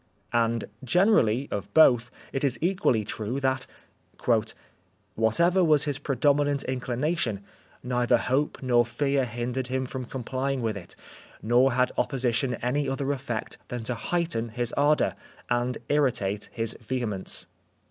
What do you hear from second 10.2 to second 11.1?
plying with it;